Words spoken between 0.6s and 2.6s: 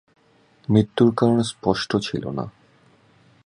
মৃত্যুর কারণ স্পষ্ট ছিল না।